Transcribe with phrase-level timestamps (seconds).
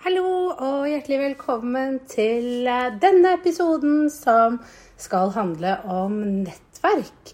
[0.00, 4.54] Hallo og hjertelig velkommen til eh, denne episoden som
[4.96, 6.14] skal handle om
[6.46, 7.32] nettverk.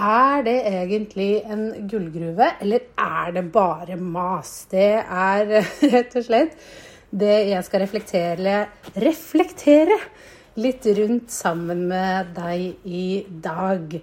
[0.00, 4.54] Er det egentlig en gullgruve, eller er det bare mas?
[4.72, 5.52] Det er
[5.92, 6.56] rett og slett
[7.12, 8.56] det jeg skal reflektere,
[9.04, 10.00] reflektere
[10.56, 14.00] litt rundt sammen med deg i dag.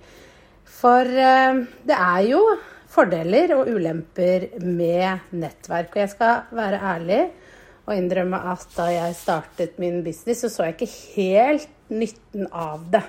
[0.78, 2.46] For eh, det er jo
[2.94, 5.96] fordeler og ulemper med nettverk.
[5.96, 7.24] Og jeg skal være ærlig
[7.88, 12.84] og innrømme at da jeg startet min business, så så jeg ikke helt nytten av
[12.92, 13.04] det.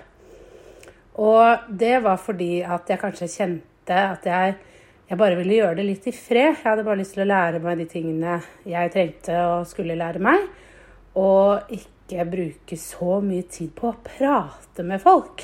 [1.19, 4.55] Og det var fordi at jeg kanskje kjente at jeg,
[5.11, 6.53] jeg bare ville gjøre det litt i fred.
[6.53, 10.23] Jeg hadde bare lyst til å lære meg de tingene jeg trengte og skulle lære
[10.23, 10.47] meg.
[11.19, 15.43] Og ikke bruke så mye tid på å prate med folk.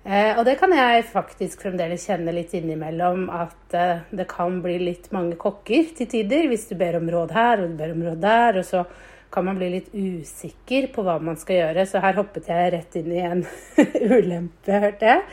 [0.00, 4.78] Eh, og det kan jeg faktisk fremdeles kjenne litt innimellom, at eh, det kan bli
[4.80, 8.04] litt mange kokker til tider hvis du ber om råd her og du ber om
[8.06, 8.84] råd der, og så
[9.30, 11.84] kan man bli litt usikker på hva man skal gjøre.
[11.86, 13.44] Så her hoppet jeg rett inn i en
[14.16, 15.26] ulempe, hørte jeg.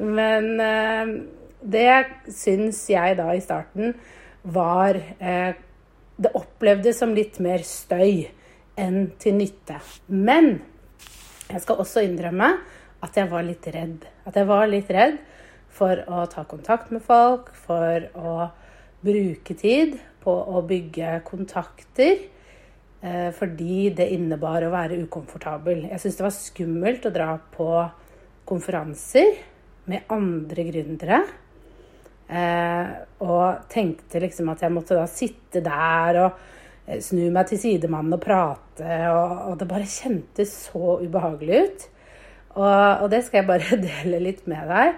[0.00, 1.12] Men eh,
[1.60, 3.92] det syns jeg da i starten
[4.48, 5.52] var eh,
[6.18, 8.24] Det opplevdes som litt mer støy
[8.78, 9.76] enn til nytte.
[10.10, 10.56] Men
[11.48, 12.56] jeg skal også innrømme
[13.04, 14.06] at jeg var litt redd.
[14.26, 15.18] At jeg var litt redd
[15.78, 18.48] for å ta kontakt med folk, for å
[19.04, 22.26] bruke tid på å bygge kontakter.
[23.00, 25.84] Eh, fordi det innebar å være ukomfortabel.
[25.86, 27.68] Jeg syntes det var skummelt å dra på
[28.48, 29.36] konferanser
[29.88, 31.20] med andre gründere.
[32.28, 32.88] Eh,
[33.24, 36.42] og tenkte liksom at jeg måtte da sitte der og
[36.84, 38.98] eh, snu meg til sidemannen og prate.
[39.14, 41.88] Og, det bare kjentes så ubehagelig ut.
[42.58, 44.96] Og, og, det skal jeg bare dele litt med deg.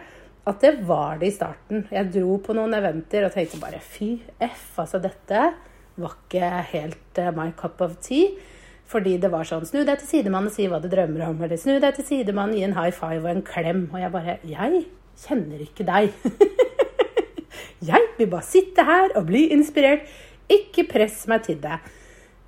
[0.49, 1.85] At det var det i starten.
[1.93, 5.51] Jeg dro på noen eventer og tenkte bare fy f, altså dette
[6.01, 8.33] var ikke helt uh, my cup of tea.
[8.91, 11.37] Fordi det var sånn Snu deg til sidemannen og si hva du drømmer om.
[11.45, 13.85] Eller snu deg til sidemannen, gi en high five og en klem.
[13.93, 14.83] Og jeg bare Jeg
[15.21, 16.11] kjenner ikke deg.
[17.91, 20.09] jeg vil bare sitte her og bli inspirert.
[20.51, 21.79] Ikke press meg til det.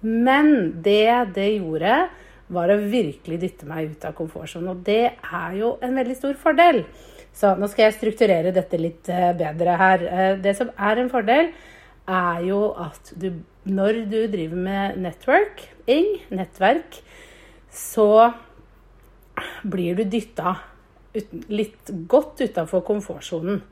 [0.03, 2.09] Men det det gjorde,
[2.53, 4.73] var å virkelig dytte meg ut av komfortsonen.
[4.75, 6.83] Og det er jo en veldig stor fordel.
[7.33, 10.05] Så nå skal jeg strukturere dette litt eh, bedre her.
[10.05, 11.53] Eh, det som er en fordel,
[12.13, 13.31] er jo at du,
[13.65, 16.99] når du driver med networking, nettverk,
[17.73, 18.33] så
[19.63, 20.59] blir du dytta
[21.53, 23.63] litt godt utafor komfortsonen.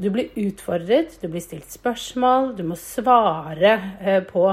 [0.00, 4.48] Du blir utfordret, du blir stilt spørsmål, du må svare eh, på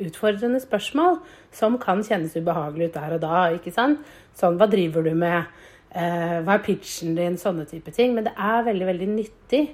[0.00, 1.20] utfordrende spørsmål
[1.54, 3.38] som kan kjennes ubehagelig ut der og da.
[3.54, 4.02] ikke sant?
[4.36, 5.50] Sånn, hva driver du med?
[5.94, 7.38] Eh, hva er pitchen din?
[7.38, 8.14] Sånne type ting.
[8.16, 9.64] Men det er veldig, veldig nyttig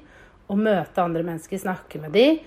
[0.51, 2.41] å møte andre mennesker, snakke med dem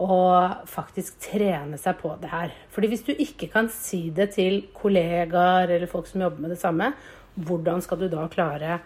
[0.00, 2.54] og faktisk trene seg på det her.
[2.72, 6.60] Fordi hvis du ikke kan si det til kollegaer eller folk som jobber med det
[6.62, 6.94] samme,
[7.36, 8.78] hvordan skal du da klare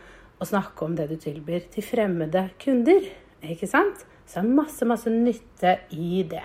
[0.43, 3.07] å snakke om det du tilbyr til fremmede kunder?
[3.47, 4.03] Ikke sant?
[4.27, 6.43] Så det er masse, masse nytte i det.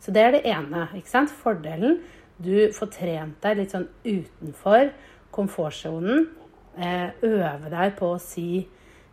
[0.00, 0.88] Så det er det ene.
[0.96, 1.32] ikke sant?
[1.42, 2.00] Fordelen.
[2.40, 4.90] Du får trent deg litt sånn utenfor
[5.34, 6.28] komfortsonen.
[6.80, 8.62] Eh, øve deg på å si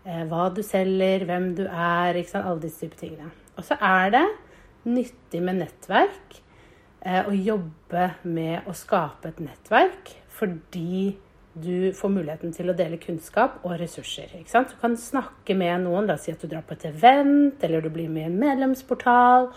[0.06, 2.47] eh, hva du selger, hvem du er, ikke sant?
[2.47, 3.31] alle disse typer tingene.
[3.57, 4.25] Og så er det
[4.88, 6.39] nyttig med nettverk.
[7.03, 11.17] Eh, å jobbe med å skape et nettverk fordi
[11.57, 14.29] du får muligheten til å dele kunnskap og ressurser.
[14.38, 14.71] ikke sant?
[14.71, 17.81] Du kan snakke med noen, la oss si at du drar på et event, eller
[17.81, 19.50] du blir med i en medlemsportal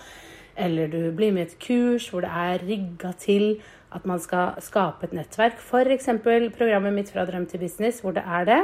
[0.60, 3.62] eller du blir med i et kurs hvor det er rigga til
[3.94, 5.58] at man skal skape et nettverk.
[5.58, 6.10] F.eks.
[6.22, 8.60] programmet mitt Fra drøm til business, hvor det er det.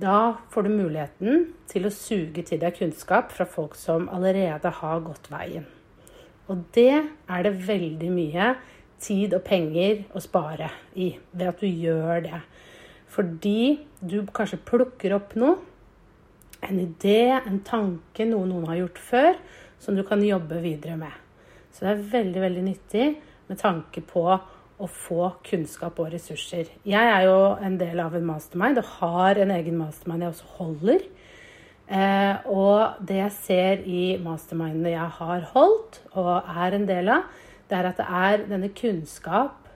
[0.00, 5.00] Da får du muligheten til å suge til deg kunnskap fra folk som allerede har
[5.02, 5.66] gått veien.
[6.50, 6.92] Og det
[7.30, 8.52] er det veldig mye
[9.00, 12.40] tid og penger å spare i ved at du gjør det.
[13.10, 15.56] Fordi du kanskje plukker opp noe,
[16.60, 19.38] en idé, en tanke, noe noen har gjort før,
[19.80, 21.12] som du kan jobbe videre med.
[21.72, 23.06] Så det er veldig, veldig nyttig
[23.48, 24.24] med tanke på
[24.80, 26.70] å få kunnskap og ressurser.
[26.88, 30.52] Jeg er jo en del av en mastermind og har en egen mastermind jeg også
[30.58, 31.06] holder.
[31.90, 37.24] Eh, og det jeg ser i mastermindene jeg har holdt og er en del av,
[37.70, 39.66] det er at det er denne kunnskap,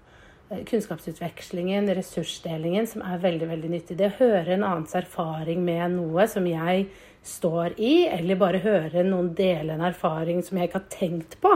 [0.51, 3.99] eh, kunnskapsutvekslingen, ressursdelingen, som er veldig veldig nyttig.
[3.99, 6.87] Det å høre en annens erfaring med noe som jeg
[7.25, 11.55] står i, eller bare høre noen dele en erfaring som jeg ikke har tenkt på.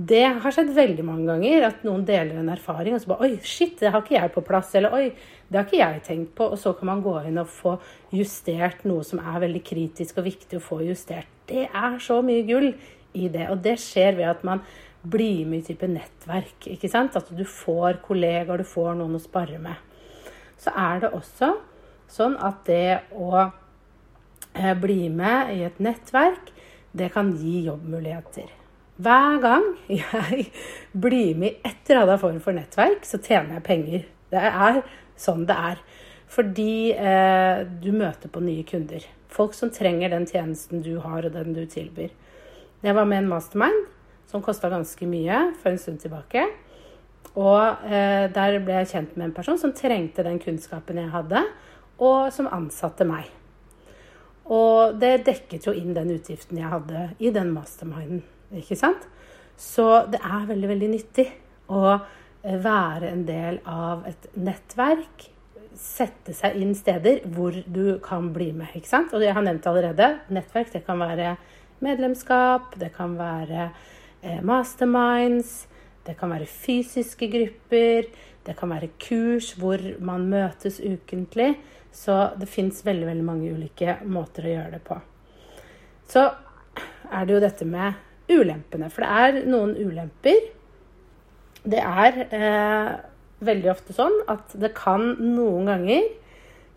[0.00, 3.40] Det har skjedd veldig mange ganger at noen deler en erfaring, og så bare Oi,
[3.44, 4.70] shit, det har ikke jeg på plass.
[4.78, 5.10] Eller oi,
[5.50, 6.46] det har ikke jeg tenkt på.
[6.54, 7.74] Og så kan man gå inn og få
[8.16, 11.28] justert noe som er veldig kritisk og viktig å få justert.
[11.50, 12.70] Det er så mye gull
[13.12, 13.50] i det.
[13.52, 14.64] Og det skjer ved at man
[15.02, 16.70] blir med i type nettverk.
[16.70, 17.18] ikke sant?
[17.18, 19.76] At du får kollegaer, du får noen å spare med.
[20.60, 21.54] Så er det også
[22.10, 23.50] sånn at det å
[24.54, 26.50] bli med i et nettverk,
[26.92, 28.48] det kan gi jobbmuligheter.
[29.00, 30.50] Hver gang jeg
[31.04, 34.08] blir med i et eller annet form for nettverk, så tjener jeg penger.
[34.30, 34.82] Det er
[35.20, 35.80] sånn det er.
[36.30, 39.06] Fordi eh, du møter på nye kunder.
[39.30, 42.12] Folk som trenger den tjenesten du har, og den du tilbyr.
[42.84, 43.88] Jeg var med en mastermind
[44.30, 46.44] som kosta ganske mye for en stund tilbake.
[47.34, 51.44] Og eh, der ble jeg kjent med en person som trengte den kunnskapen jeg hadde,
[52.00, 53.28] og som ansatte meg.
[54.50, 58.22] Og det dekket jo inn den utgiften jeg hadde i den masterminden.
[58.56, 59.04] Ikke sant?
[59.60, 61.26] Så det er veldig, veldig nyttig
[61.70, 65.28] å eh, være en del av et nettverk.
[65.76, 68.72] Sette seg inn steder hvor du kan bli med.
[68.74, 69.14] ikke sant?
[69.14, 71.36] Og jeg har nevnt allerede, nettverk det kan være
[71.84, 73.68] medlemskap, det kan være
[74.22, 75.68] eh, masterminds,
[76.06, 78.08] det kan være fysiske grupper,
[78.46, 81.54] det kan være kurs hvor man møtes ukentlig.
[81.92, 84.96] Så det fins veldig, veldig mange ulike måter å gjøre det på.
[86.10, 86.28] Så
[87.10, 87.98] er det jo dette med
[88.30, 88.90] ulempene.
[88.92, 90.48] For det er noen ulemper.
[91.60, 92.92] Det er eh,
[93.44, 96.08] veldig ofte sånn at det kan noen ganger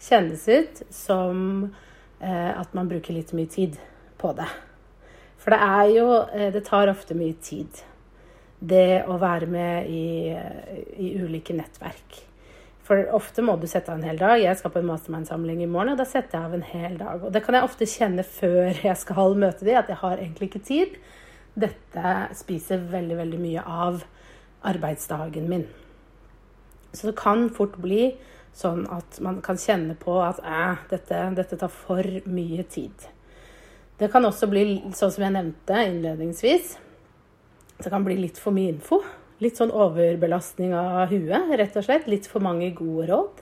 [0.04, 1.39] kjennes ut som
[2.19, 3.80] eh, at man bruker litt mye tid
[4.19, 4.50] på det.
[5.39, 7.83] For det er jo eh, Det tar ofte mye tid,
[8.60, 10.31] det å være med i,
[11.04, 12.21] i ulike nettverk.
[12.84, 14.42] For ofte må du sette av en hel dag.
[14.42, 17.22] Jeg skal på en mastermind-samling i morgen, og da setter jeg av en hel dag.
[17.24, 20.52] Og det kan jeg ofte kjenne før jeg skal møte de, at jeg har egentlig
[20.52, 20.98] ikke tid
[21.54, 24.04] dette spiser veldig, veldig mye av
[24.66, 25.66] arbeidsdagen min.
[26.94, 28.14] Så det kan fort bli
[28.54, 30.42] sånn at man kan kjenne på at
[30.92, 33.10] dette, dette tar for mye tid.
[33.98, 36.78] Det kan også bli sånn som jeg nevnte innledningsvis.
[37.80, 39.02] Det kan bli litt for mye info.
[39.42, 42.10] Litt sånn overbelastning av huet, rett og slett.
[42.12, 43.42] Litt for mange gode råd.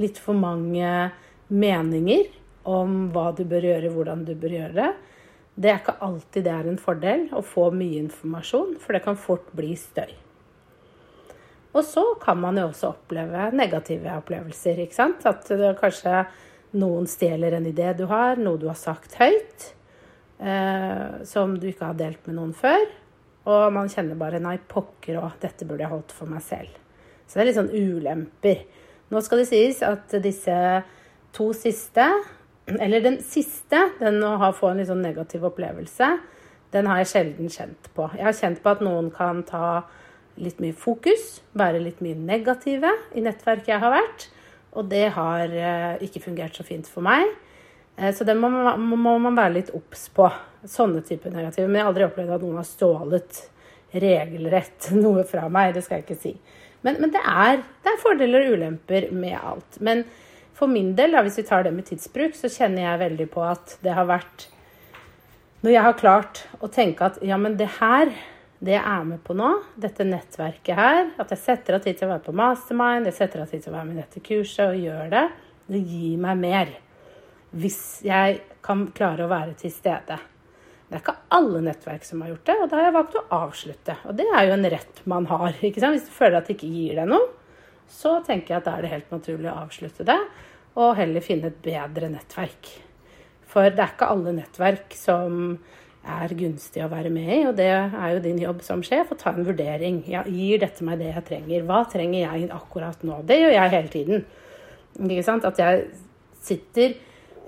[0.00, 1.10] Litt for mange
[1.50, 2.30] meninger
[2.70, 4.90] om hva du bør gjøre, hvordan du bør gjøre det.
[5.60, 9.18] Det er ikke alltid det er en fordel å få mye informasjon, for det kan
[9.18, 10.12] fort bli støy.
[11.70, 14.80] Og så kan man jo også oppleve negative opplevelser.
[14.82, 15.26] ikke sant?
[15.26, 16.24] At kanskje
[16.80, 19.70] noen stjeler en idé du har, noe du har sagt høyt,
[20.38, 22.86] eh, som du ikke har delt med noen før.
[23.48, 26.76] Og man kjenner bare 'nei, pokker òg, dette burde jeg holdt for meg selv'.
[27.26, 28.64] Så det er litt sånn ulemper.
[29.10, 30.82] Nå skal det sies at disse
[31.32, 32.06] to siste
[32.78, 36.18] eller den siste, den å få en litt sånn negativ opplevelse,
[36.70, 38.10] den har jeg sjelden kjent på.
[38.14, 39.82] Jeg har kjent på at noen kan ta
[40.40, 44.28] litt mye fokus, være litt mye negative i nettverket jeg har vært.
[44.78, 47.26] Og det har eh, ikke fungert så fint for meg.
[48.00, 50.28] Eh, så det må må man være litt obs på.
[50.68, 51.68] Sånne typer negative.
[51.68, 53.42] Men jeg har aldri opplevd at noen har stjålet
[54.00, 55.74] regelrett noe fra meg.
[55.76, 56.34] Det skal jeg ikke si.
[56.80, 59.80] Men, men det, er, det, er, fordeler og ulemper med alt.
[59.84, 60.06] Men
[60.56, 63.44] for min del, da, hvis vi tar det med tidsbruk, så kjenner jeg veldig på
[63.44, 64.48] at det har vært
[65.60, 68.08] Når jeg har klart å tenke at ja, men det her,
[68.64, 72.08] det jeg er med på nå, dette nettverket her, at jeg setter av tid til
[72.08, 74.70] å være på mastermind, jeg setter av tid til å være med i dette kurset
[74.70, 75.26] og gjør det,
[75.68, 76.72] det gir meg mer.
[77.50, 80.18] Hvis jeg kan klare å være til stede.
[80.90, 83.26] Det er ikke alle nettverk som har gjort det, og da har jeg valgt å
[83.36, 83.96] avslutte.
[84.10, 85.58] Og det er jo en rett man har.
[85.66, 85.98] ikke sant?
[85.98, 87.28] Hvis du føler at det ikke gir deg noe,
[87.90, 90.18] så tenker jeg at da er det helt naturlig å avslutte det
[90.78, 92.68] og heller finne et bedre nettverk.
[93.50, 95.56] For det er ikke alle nettverk som
[96.00, 99.18] er gunstig å være med i, og det er jo din jobb som sjef å
[99.18, 100.00] ta en vurdering.
[100.08, 101.66] Ja, gir dette meg det jeg trenger?
[101.68, 103.18] Hva trenger jeg akkurat nå?
[103.28, 104.24] Det gjør jeg hele tiden.
[105.02, 105.44] Ikke sant?
[105.48, 105.90] At jeg
[106.46, 106.94] sitter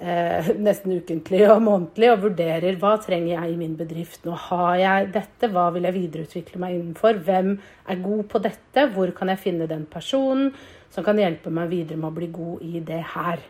[0.00, 4.37] eh, nesten ukentlig og månedlig og vurderer hva trenger jeg i min bedrift nå.
[4.49, 5.50] Har jeg dette?
[5.52, 7.20] Hva vil jeg videreutvikle meg innenfor?
[7.26, 7.56] Hvem
[7.90, 8.87] er god på dette?
[8.94, 10.54] Hvor kan jeg finne den personen?
[10.92, 13.42] som kan hjelpe meg videre med å bli god i det her.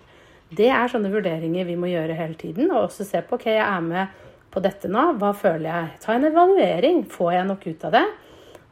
[0.52, 3.64] Det er sånne vurderinger vi må gjøre hele tiden, og også se på ok, jeg
[3.64, 4.20] er med
[4.52, 5.96] på dette nå, hva føler jeg?
[6.04, 7.06] Ta en evaluering.
[7.10, 8.04] Får jeg nok ut av det?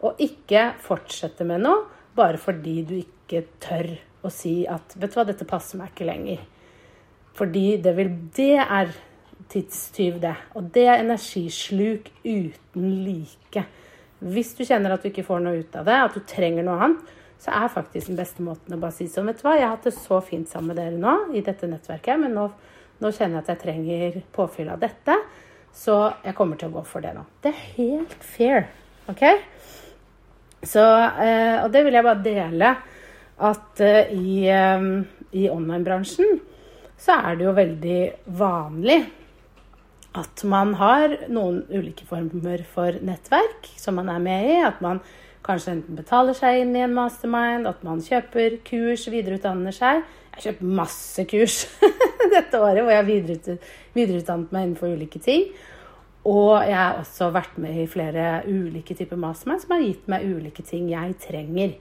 [0.07, 1.87] Og ikke fortsette med noe
[2.17, 3.89] bare fordi du ikke tør
[4.27, 6.43] å si at vet du hva, dette passer meg ikke lenger.
[7.39, 8.91] Fordi det, vil, det er
[9.51, 10.35] tidstyv, det.
[10.59, 13.65] Og det er energisluk uten like.
[14.21, 16.79] Hvis du kjenner at du ikke får noe ut av det, at du trenger noe
[16.85, 19.65] annet, så er faktisk den beste måten å bare si sånn, vet du hva, jeg
[19.65, 22.45] har hatt det så fint sammen med dere nå i dette nettverket, men nå,
[23.01, 25.17] nå kjenner jeg at jeg trenger påfyll av dette,
[25.73, 25.97] så
[26.27, 27.25] jeg kommer til å gå for det nå.
[27.41, 28.69] Det er helt fair,
[29.09, 29.25] OK?
[30.69, 32.75] Så, eh, og det vil jeg bare dele,
[33.41, 34.89] at eh, i, eh,
[35.41, 36.43] i online-bransjen
[37.01, 38.01] så er det jo veldig
[38.39, 39.01] vanlig
[40.21, 44.57] at man har noen ulike former for nettverk som man er med i.
[44.67, 45.01] At man
[45.41, 50.03] Kanskje enten betaler seg inn i en mastermind, at man kjøper kurs, videreutdanner seg.
[50.05, 51.63] Jeg har kjøpt masse kurs
[52.35, 53.09] dette året hvor jeg har
[53.97, 55.49] videreutdannet meg innenfor ulike ting.
[56.29, 60.29] Og jeg har også vært med i flere ulike typer mastermind som har gitt meg
[60.29, 61.73] ulike ting jeg trenger.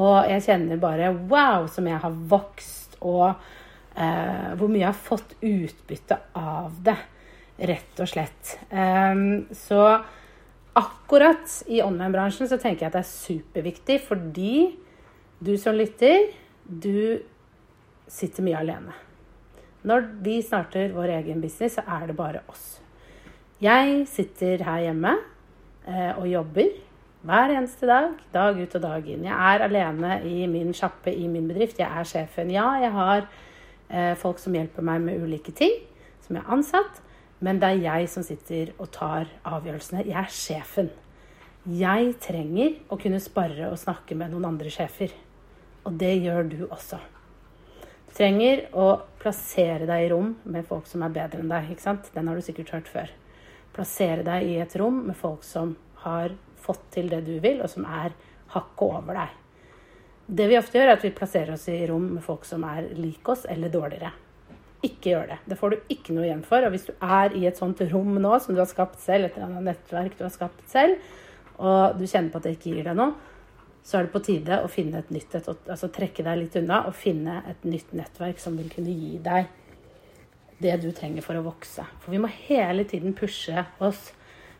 [0.00, 3.36] Og jeg kjenner bare wow, som jeg har vokst, og
[3.96, 6.98] eh, hvor mye jeg har fått utbytte av det.
[7.54, 8.56] Rett og slett.
[8.70, 9.80] Um, så
[10.74, 14.56] akkurat i online-bransjen så tenker jeg at det er superviktig fordi
[15.44, 16.32] du som lytter,
[16.66, 17.22] du
[18.10, 18.96] sitter mye alene.
[19.84, 22.80] Når vi starter vår egen business, så er det bare oss.
[23.62, 25.12] Jeg sitter her hjemme
[25.86, 26.72] eh, og jobber
[27.24, 29.26] hver eneste dag, dag ut og dag inn.
[29.28, 31.78] Jeg er alene i min sjappe, i min bedrift.
[31.80, 32.50] Jeg er sjefen.
[32.52, 33.28] Ja, jeg har
[34.18, 35.74] folk som hjelper meg med ulike ting,
[36.24, 37.00] som jeg er ansatt.
[37.44, 40.04] Men det er jeg som sitter og tar avgjørelsene.
[40.08, 40.90] Jeg er sjefen.
[41.64, 45.12] Jeg trenger å kunne spare og snakke med noen andre sjefer.
[45.84, 47.00] Og det gjør du også.
[48.08, 48.88] Du trenger å
[49.20, 51.70] plassere deg i rom med folk som er bedre enn deg.
[51.72, 52.10] ikke sant?
[52.14, 53.14] Den har du sikkert hørt før.
[53.74, 55.74] Plassere deg i et rom med folk som
[56.04, 58.14] har fått til det du vil, og som er
[58.54, 59.40] hakket over deg.
[60.26, 62.86] Det vi ofte gjør, er at vi plasserer oss i rom med folk som er
[62.96, 64.12] lik oss eller dårligere.
[64.84, 65.38] Ikke gjør det.
[65.48, 66.64] Det får du ikke noe igjen for.
[66.64, 69.36] Og hvis du er i et sånt rom nå som du har skapt selv, et
[69.36, 71.12] eller annet nettverk du har skapt selv,
[71.60, 73.14] og du kjenner på at det ikke gir deg noe,
[73.84, 76.86] så er det på tide å finne et nytt et, altså trekke deg litt unna
[76.88, 79.50] og finne et nytt nettverk som vil kunne gi deg
[80.64, 81.84] det du trenger for å vokse.
[82.00, 84.08] For vi må hele tiden pushe oss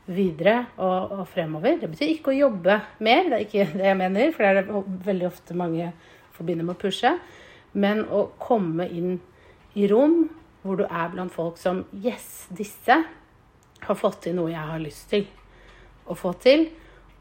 [0.07, 1.79] videre og, og fremover.
[1.81, 4.59] Det betyr ikke å jobbe mer, det er ikke det jeg mener, for det er
[4.61, 5.91] det veldig ofte mange
[6.37, 7.15] forbinder med å pushe.
[7.75, 9.19] Men å komme inn
[9.75, 10.25] i rom
[10.65, 13.01] hvor du er blant folk som Yes, disse
[13.85, 15.27] har fått til noe jeg har lyst til
[16.09, 16.69] å få til.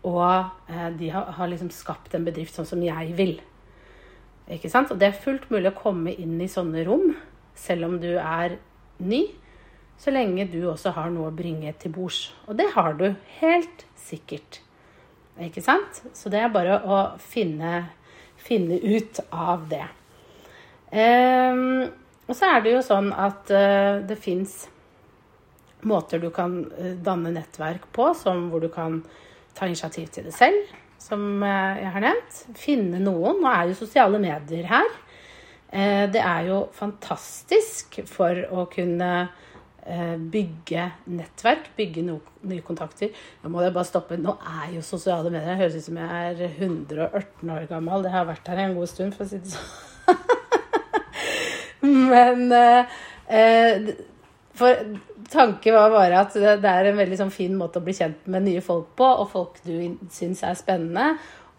[0.04, 0.24] Og
[0.72, 3.38] eh, de har, har, liksom skapt en bedrift sånn som jeg vil.
[4.52, 4.92] Ikke sant?
[4.92, 7.14] Og det er fullt mulig å komme inn i sånne rom,
[7.56, 8.58] selv om du er
[9.00, 9.24] ny.
[10.04, 12.34] Så lenge du også har noe å bringe til bords.
[12.52, 13.06] Og det har du
[13.40, 14.60] helt sikkert.
[15.40, 16.02] Ikke sant?
[16.12, 17.86] Så det er bare å finne,
[18.36, 19.86] finne ut av det.
[20.92, 21.88] Um,
[22.28, 24.66] og så er det jo sånn at uh, det fins
[25.88, 29.00] måter du kan uh, danne nettverk på, som hvor du kan
[29.56, 30.68] ta initiativ til det selv,
[31.02, 32.44] som uh, jeg har nevnt.
[32.60, 33.40] Finne noen.
[33.40, 35.00] Nå er jo sosiale medier her.
[36.14, 39.10] det er jo fantastisk for å kunne
[39.84, 43.10] bygge nettverk, bygge no nye kontakter.
[43.44, 44.18] Nå må jeg bare stoppe.
[44.20, 48.04] Nå er jo sosiale medier Høres ut som jeg er 118 år gammel.
[48.06, 49.72] Det har vært her en god stund, for å si det sånn.
[52.14, 52.84] Men eh,
[54.56, 54.72] For
[55.34, 58.42] tanken var bare at det er en veldig sånn fin måte å bli kjent med
[58.48, 59.76] nye folk på, og folk du
[60.14, 61.08] syns er spennende.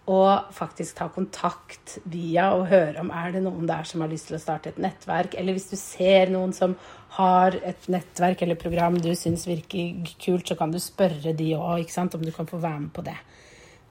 [0.05, 4.29] Og faktisk ta kontakt via og høre om er det noen der som har lyst
[4.29, 5.33] til å starte et nettverk.
[5.41, 6.77] Eller hvis du ser noen som
[7.15, 11.87] har et nettverk eller program du syns virker kult, så kan du spørre de òg
[12.03, 13.17] om du kan få være med på det.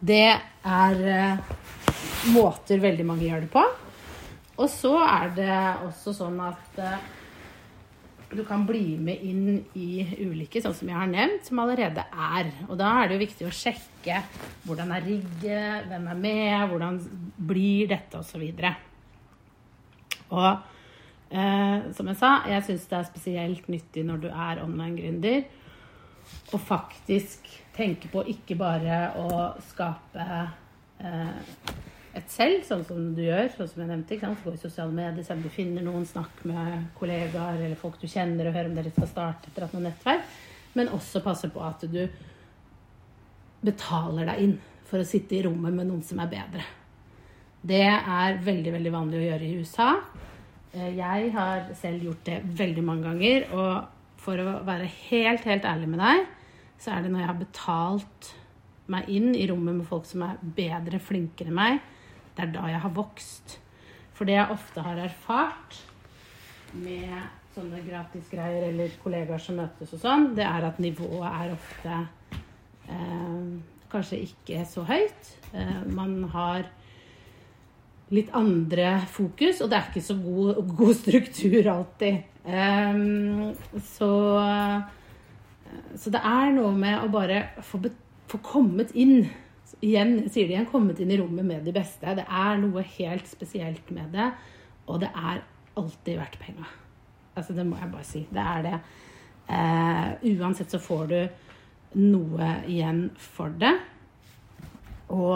[0.03, 1.53] Det er eh,
[2.35, 3.63] måter veldig mange gjør det på.
[4.59, 7.05] Og så er det også sånn at eh,
[8.33, 12.51] du kan bli med inn i ulike, sånn som jeg har nevnt, som allerede er.
[12.67, 14.19] Og da er det jo viktig å sjekke
[14.67, 16.99] hvordan er rigget, hvem er med, hvordan
[17.37, 18.43] blir dette, osv.
[20.33, 20.72] Og, og
[21.33, 25.43] uh, som jeg sa, jeg syns det er spesielt nyttig når du er online-gründer,
[26.53, 29.29] å faktisk tenke på ikke bare å
[29.65, 30.25] skape
[31.03, 31.71] eh,
[32.13, 34.15] et selv, sånn som du gjør, sånn som jeg nevnte.
[34.15, 34.43] Ikke sant?
[34.45, 38.05] Gå i sosiale medier, se om du finner noen, snakk med kollegaer eller folk du
[38.07, 40.37] kjenner, og høre om dere skal starte etter et noe nettverk.
[40.77, 42.03] Men også passe på at du
[43.63, 44.55] betaler deg inn
[44.89, 46.67] for å sitte i rommet med noen som er bedre.
[47.63, 49.89] Det er veldig, veldig vanlig å gjøre i USA.
[50.73, 53.45] Eh, Jeg har selv gjort det veldig mange ganger.
[53.53, 56.25] Og for å være helt, helt ærlig med deg,
[56.79, 58.31] så er det når jeg har betalt
[58.93, 61.79] meg inn i rommet med folk som er bedre, flinkere enn meg,
[62.35, 63.57] det er da jeg har vokst.
[64.13, 65.77] For det jeg ofte har erfart
[66.73, 67.13] med
[67.53, 71.99] sånne gratisgreier eller kollegaer som møtes og sånn, det er at nivået er ofte
[72.89, 73.51] eh,
[73.93, 75.29] kanskje ikke så høyt.
[75.53, 76.65] Eh, man har
[78.13, 82.29] litt andre fokus, og det er ikke så god, god struktur alltid.
[82.43, 83.53] Um,
[83.93, 84.11] så,
[85.95, 87.79] så det er noe med å bare få,
[88.31, 89.23] få kommet inn
[89.83, 92.13] Igjen, sier det igjen, kommet inn i rommet med de beste.
[92.15, 94.29] Det er noe helt spesielt med det,
[94.87, 95.41] og det er
[95.75, 96.69] alltid verdt penga.
[97.35, 98.21] Altså, det må jeg bare si.
[98.31, 98.77] Det er det.
[99.49, 101.17] Uh, uansett så får du
[101.99, 103.73] noe igjen for det.
[105.11, 105.35] Og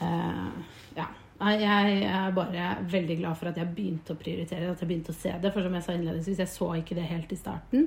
[0.00, 0.48] uh,
[0.96, 1.10] ja.
[1.40, 5.16] Jeg er bare veldig glad for at jeg begynte å prioritere at jeg begynte å
[5.16, 5.52] se det.
[5.54, 7.86] For som jeg sa innledningsvis, jeg så ikke det helt i starten.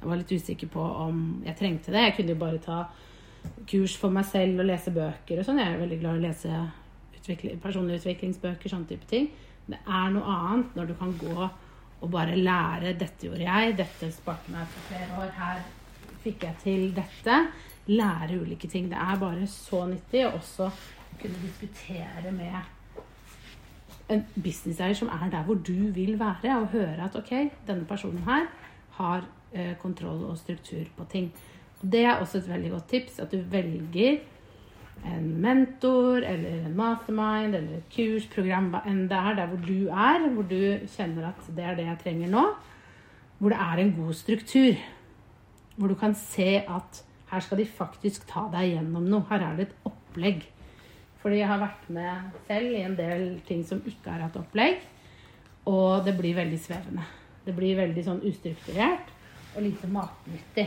[0.00, 2.06] Jeg var litt usikker på om jeg trengte det.
[2.06, 2.78] Jeg kunne jo bare ta
[3.68, 5.60] kurs for meg selv og lese bøker og sånn.
[5.60, 6.62] Jeg er veldig glad i å lese
[7.18, 9.28] utvikling, personlige utviklingsbøker, sånn type ting.
[9.68, 11.34] Det er noe annet når du kan gå
[12.04, 15.60] og bare lære 'dette gjorde jeg', 'dette sparte meg for flere år', 'her
[16.24, 17.46] fikk jeg til dette'.
[17.86, 18.88] Lære ulike ting.
[18.88, 20.26] Det er bare så nyttig.
[20.26, 20.70] Og også
[21.20, 22.52] kunne diskutere med
[24.12, 27.32] en businesseier som er der hvor du vil være, og høre at ok,
[27.66, 28.46] denne personen her
[28.98, 31.32] har eh, kontroll og struktur på ting.
[31.92, 34.18] Det er også et veldig godt tips, at du velger
[35.04, 39.60] en mentor eller en mastermind eller et kurs, program, hva enn det er, der hvor
[39.66, 42.44] du er, hvor du kjenner at det er det jeg trenger nå.
[43.38, 44.78] Hvor det er en god struktur.
[45.76, 49.26] Hvor du kan se at her skal de faktisk ta deg gjennom noe.
[49.28, 50.46] Her er det et opplegg.
[51.24, 54.82] Fordi jeg har vært med selv i en del ting som ikke har hatt opplegg.
[55.64, 57.06] Og det blir veldig svevende.
[57.46, 59.08] Det blir veldig sånn ustrukturert
[59.54, 60.66] og lite matnyttig.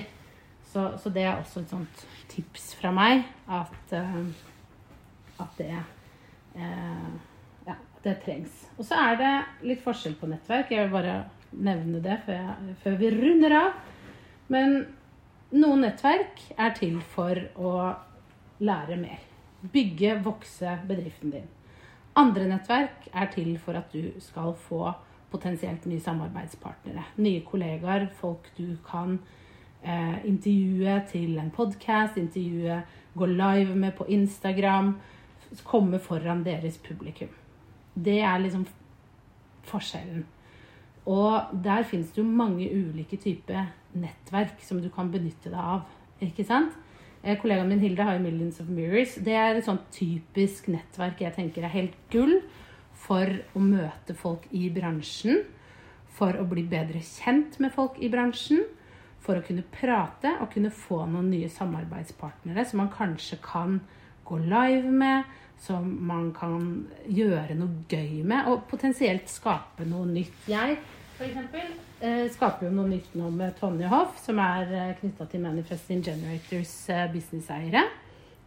[0.65, 3.21] Så, så, det er også et sånt tips fra meg
[3.53, 7.13] at, uh, at det uh,
[7.69, 8.65] ja, det trengs.
[8.75, 9.31] Og så er det
[9.69, 10.73] litt forskjell på nettverk.
[10.73, 11.19] Jeg vil bare
[11.53, 13.79] nevne det før, jeg, før vi runder av.
[14.51, 14.77] Men
[15.53, 17.77] noen nettverk er til for å
[18.57, 19.26] lære mer.
[19.61, 21.47] Bygge, vokse bedriften din.
[22.17, 24.91] Andre nettverk er til for at du skal få
[25.31, 27.03] potensielt nye samarbeidspartnere.
[27.17, 29.19] Nye kollegaer, folk du kan
[29.83, 32.81] eh, intervjue til en podkast, intervjue,
[33.17, 34.95] gå live med på Instagram.
[35.63, 37.29] Komme foran deres publikum.
[37.95, 38.65] Det er liksom
[39.63, 40.25] forskjellen.
[41.05, 45.85] Og der finnes det jo mange ulike typer nettverk som du kan benytte deg av.
[46.21, 46.75] Ikke sant?
[47.27, 49.17] Eh, kollegaen min Hilde har jo Millions of Mirrors.
[49.19, 52.37] Det er et sånt typisk nettverk jeg tenker er helt gull
[52.95, 55.41] for å møte folk i bransjen.
[56.15, 58.63] For å bli bedre kjent med folk i bransjen
[59.25, 63.81] for å kunne prate og kunne få noen nye samarbeidspartnere som man kanskje kan
[64.27, 65.27] gå live med,
[65.59, 66.63] som man kan
[67.11, 70.47] gjøre noe gøy med, og potensielt skape noe nytt.
[70.47, 70.79] Jeg
[71.17, 71.37] f.eks.
[71.99, 76.03] Eh, skaper jo noe nytt nå med Tonje Hoff, som er eh, knytta til Manifesting
[76.05, 77.81] Generators eh, businesseiere,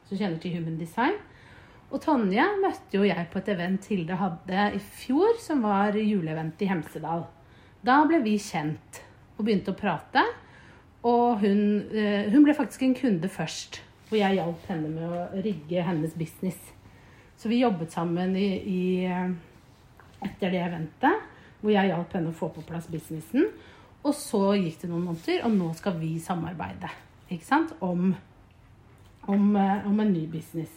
[0.07, 1.17] som kjenner til Human Design.
[1.91, 6.63] Og Tonje møtte jo jeg på et event Hilde hadde i fjor, som var juleevent
[6.63, 7.25] i Hemsedal.
[7.83, 9.01] Da ble vi kjent
[9.37, 10.23] og begynte å prate.
[11.11, 13.81] Og hun, hun, ble faktisk en kunde først,
[14.11, 16.59] hvor jeg hjalp henne med å rigge hennes business.
[17.41, 18.81] Så vi jobbet sammen i, i,
[20.21, 21.30] etter det eventet,
[21.61, 23.49] hvor jeg hjalp henne å få på plass businessen.
[24.01, 26.89] Og så gikk det noen måneder, og nå skal vi samarbeide
[27.31, 27.75] ikke sant?
[27.85, 28.15] Om,
[29.31, 30.73] om, eh, om en ny business.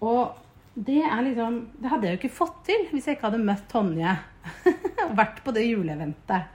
[0.00, 0.34] Og
[0.78, 3.64] det er liksom Det hadde jeg jo ikke fått til hvis jeg ikke hadde møtt
[3.70, 4.12] Tonje
[5.08, 6.54] og vært på det juleeventet.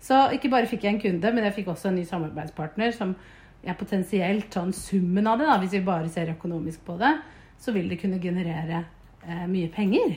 [0.00, 3.14] Så ikke bare fikk jeg en kunde, men jeg fikk også en ny samarbeidspartner som
[3.60, 7.10] jeg potensielt, sånn summen av det, da, hvis vi bare ser økonomisk på det,
[7.60, 8.84] så vil det kunne generere
[9.26, 10.14] eh, mye penger.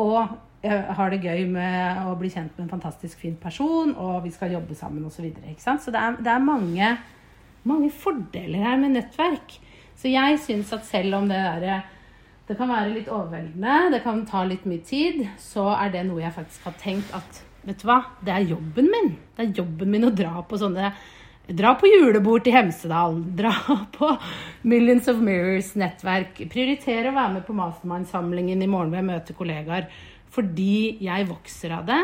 [0.00, 4.30] Og har det gøy med å bli kjent med en fantastisk fin person, og vi
[4.34, 5.16] skal jobbe sammen osv.
[5.16, 6.90] Så, videre, så det er, det er mange,
[7.68, 9.56] mange, fordeler her med nettverk.
[9.98, 11.82] Så jeg syns at selv om det der,
[12.48, 16.22] det kan være litt overveldende, det kan ta litt mye tid, så er det noe
[16.22, 18.00] jeg faktisk har tenkt at Vet du hva?
[18.18, 19.12] Det er jobben min.
[19.36, 20.88] Det er jobben min å dra på sånne
[21.42, 23.16] Dra på julebord til Hemsedal.
[23.38, 23.50] Dra
[23.94, 24.08] på
[24.70, 26.38] Millions of Mirrors-nettverk.
[26.50, 29.88] Prioritere å være med på Mastermind-samlingen i morgen hvor jeg møter kollegaer.
[30.32, 32.02] Fordi jeg vokser av det,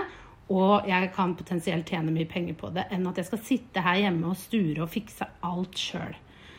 [0.53, 4.03] og jeg kan potensielt tjene mye penger på det, enn at jeg skal sitte her
[4.05, 6.15] hjemme og sture og fikse alt sjøl.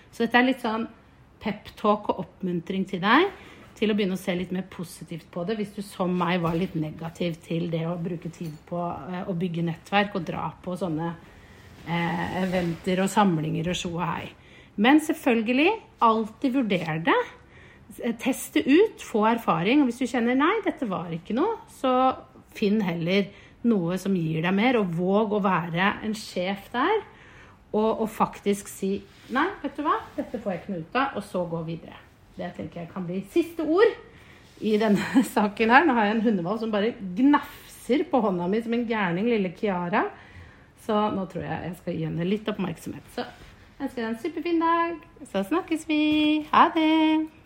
[0.09, 0.87] Så dette er litt sånn
[1.41, 3.29] peptalk og oppmuntring til deg
[3.79, 6.57] til å begynne å se litt mer positivt på det, hvis du som meg var
[6.57, 10.75] litt negativ til det å bruke tid på eh, å bygge nettverk og dra på
[10.79, 11.13] sånne
[11.87, 14.27] eh, eventer og samlinger og sjo og hei.
[14.79, 15.71] Men selvfølgelig,
[16.03, 17.19] alltid vurder det.
[18.21, 19.81] Teste ut, få erfaring.
[19.81, 21.93] Og hvis du kjenner nei, dette var ikke noe, så
[22.55, 23.29] finn heller
[23.67, 27.01] noe som gir deg mer, og våg å være en sjef der.
[27.69, 28.95] Og, og faktisk si
[29.35, 31.99] nei, vet du hva, dette får jeg ikke noe ut av, og så gå videre.
[32.39, 33.97] Det tenker jeg kan bli siste ord
[34.65, 35.85] i denne saken her.
[35.85, 39.53] Nå har jeg en hundevalg som bare gnafser på hånda mi som en gærning, lille
[39.57, 40.07] Kiara.
[40.85, 43.11] Så nå tror jeg jeg skal gi henne litt oppmerksomhet.
[43.13, 44.95] Så jeg ønsker deg en superfin dag.
[45.29, 46.01] Så snakkes vi.
[46.53, 47.38] Ha det.